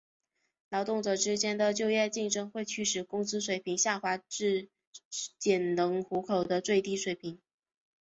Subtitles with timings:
[0.69, 4.67] 劳动者之间的就业竞争会驱使工资水平下滑至
[5.37, 7.39] 仅能糊口的最低水平。